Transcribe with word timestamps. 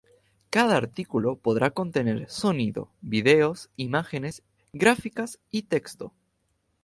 Cada 0.49 0.77
artículo 0.77 1.35
podrá 1.35 1.69
contener 1.69 2.27
sonido, 2.27 2.89
video, 3.01 3.53
imágenes, 3.75 4.41
gráficas 4.73 5.37
y 5.51 5.61
texto. 5.67 6.11